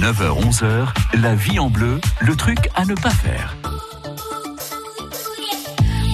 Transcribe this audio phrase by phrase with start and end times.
[0.00, 3.54] 9h-11h, la vie en bleu, le truc à ne pas faire.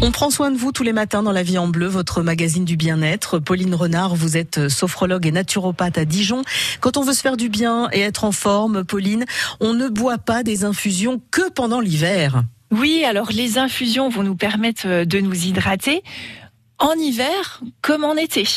[0.03, 2.64] On prend soin de vous tous les matins dans La Vie en Bleu, votre magazine
[2.64, 3.38] du bien-être.
[3.38, 6.42] Pauline Renard, vous êtes sophrologue et naturopathe à Dijon.
[6.80, 9.25] Quand on veut se faire du bien et être en forme, Pauline,
[9.61, 12.43] on ne boit pas des infusions que pendant l'hiver.
[12.73, 16.03] Oui, alors les infusions vont nous permettre euh, de nous hydrater
[16.80, 18.48] en hiver comme en été.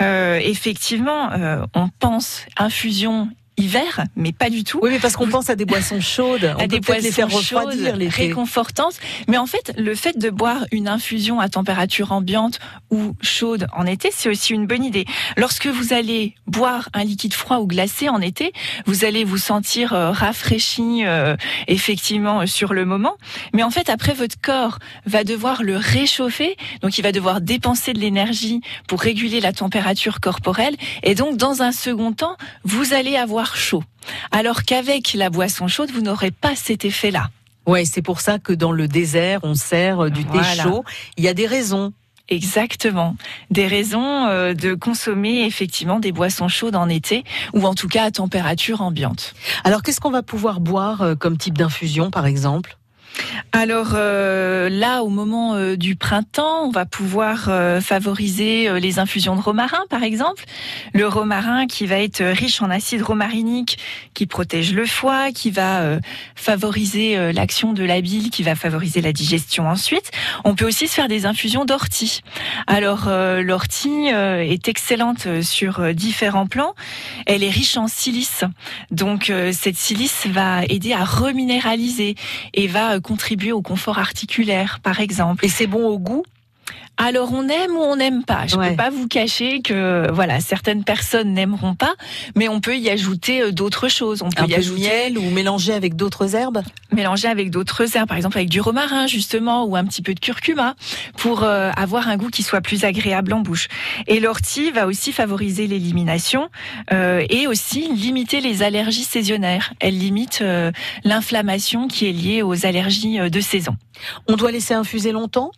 [0.00, 4.80] Euh, effectivement, euh, on pense infusion hiver, mais pas du tout.
[4.82, 7.96] Oui, mais parce qu'on pense à des boissons chaudes, à des boissons les faire refroidir,
[7.96, 8.94] les réconfortantes.
[9.28, 12.58] Mais en fait, le fait de boire une infusion à température ambiante
[12.90, 15.04] ou chaude en été, c'est aussi une bonne idée.
[15.36, 18.52] Lorsque vous allez boire un liquide froid ou glacé en été,
[18.86, 21.36] vous allez vous sentir euh, rafraîchi euh,
[21.68, 23.16] effectivement sur le moment,
[23.52, 27.92] mais en fait après votre corps va devoir le réchauffer, donc il va devoir dépenser
[27.92, 33.16] de l'énergie pour réguler la température corporelle et donc dans un second temps, vous allez
[33.16, 33.82] avoir chaud.
[34.30, 37.30] Alors qu'avec la boisson chaude, vous n'aurez pas cet effet-là.
[37.66, 40.84] Ouais, c'est pour ça que dans le désert, on sert du thé chaud.
[41.16, 41.92] Il y a des raisons.
[42.28, 43.16] Exactement.
[43.50, 48.04] Des raisons euh, de consommer effectivement des boissons chaudes en été ou en tout cas
[48.04, 49.34] à température ambiante.
[49.62, 52.78] Alors qu'est-ce qu'on va pouvoir boire euh, comme type d'infusion par exemple?
[53.52, 59.36] Alors euh, là, au moment euh, du printemps, on va pouvoir euh, favoriser les infusions
[59.36, 60.44] de romarin, par exemple.
[60.92, 63.78] Le romarin qui va être riche en acide romarinique,
[64.12, 65.98] qui protège le foie, qui va
[66.34, 70.10] favoriser l'action de la bile, qui va favoriser la digestion ensuite.
[70.44, 72.20] On peut aussi se faire des infusions d'ortie.
[72.66, 76.74] Alors l'ortie est excellente sur différents plans.
[77.26, 78.44] Elle est riche en silice,
[78.90, 82.14] donc cette silice va aider à reminéraliser
[82.54, 85.44] et va contribuer au confort articulaire, par exemple.
[85.44, 86.24] Et c'est bon au goût
[86.96, 88.46] alors on aime ou on n'aime pas.
[88.46, 91.94] Je ne peux pas vous cacher que voilà certaines personnes n'aimeront pas,
[92.36, 94.22] mais on peut y ajouter euh, d'autres choses.
[94.22, 96.62] On peut y ajouter miel ou mélanger avec d'autres herbes?
[96.92, 100.20] Mélanger avec d'autres herbes, par exemple avec du romarin justement ou un petit peu de
[100.20, 100.76] curcuma
[101.16, 103.68] pour euh, avoir un goût qui soit plus agréable en bouche.
[104.06, 106.48] Et l'ortie va aussi favoriser l'élimination
[106.92, 109.72] euh, et aussi limiter les allergies saisonnières.
[109.80, 110.44] Elle limite
[111.04, 113.76] l'inflammation qui est liée aux allergies de saison.
[114.28, 115.50] On doit laisser infuser longtemps?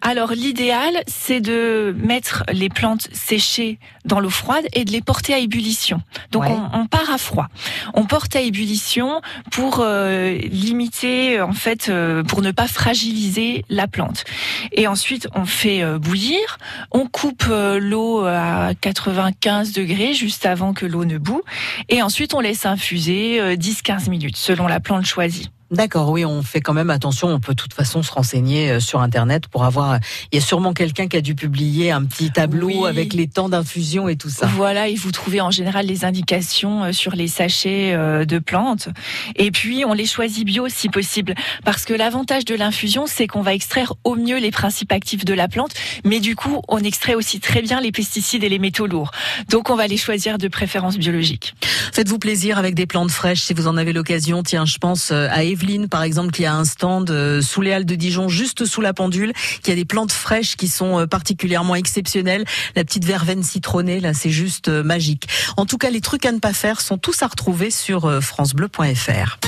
[0.00, 5.34] Alors l'idéal, c'est de mettre les plantes séchées dans l'eau froide et de les porter
[5.34, 6.02] à ébullition.
[6.30, 7.48] Donc on, part à froid.
[7.94, 13.86] On porte à ébullition pour euh, limiter, en fait, euh, pour ne pas fragiliser la
[13.86, 14.24] plante.
[14.72, 16.58] Et ensuite, on fait euh, bouillir.
[16.90, 21.42] On coupe l'eau à 95 degrés juste avant que l'eau ne boue.
[21.88, 25.50] Et ensuite, on laisse infuser 10-15 minutes selon la plante choisie.
[25.72, 27.28] D'accord, oui, on fait quand même attention.
[27.28, 30.00] On peut de toute façon se renseigner euh, sur Internet pour avoir.
[30.30, 33.48] Il y a sûrement quelqu'un qui a dû publier un petit tableau avec les temps
[33.48, 34.46] d'infusion et tout ça.
[34.48, 38.90] Voilà, et vous trouvez en général les indications euh, sur les sachets euh, de plantes.
[39.36, 41.34] Et puis, on les choisit bio si possible.
[41.64, 45.32] Parce que l'avantage de l'infusion, c'est qu'on va extraire au mieux les principes actifs de
[45.32, 45.72] la plante.
[46.04, 49.10] Mais du coup, on extrait aussi très bien les pesticides et les métaux lourds.
[49.48, 51.54] Donc, on va les choisir de préférence biologique.
[51.94, 54.42] Faites-vous plaisir avec des plantes fraîches si vous en avez l'occasion.
[54.42, 57.84] Tiens, je pense à Eve par exemple, qui a un stand euh, sous les Halles
[57.84, 61.74] de Dijon, juste sous la pendule, qui a des plantes fraîches qui sont euh, particulièrement
[61.74, 62.44] exceptionnelles.
[62.74, 65.28] La petite verveine citronnée, là, c'est juste euh, magique.
[65.56, 69.38] En tout cas, les trucs à ne pas faire sont tous à retrouver sur francebleu.fr.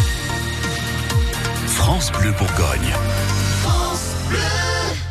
[1.66, 3.23] France Bleu Bourgogne.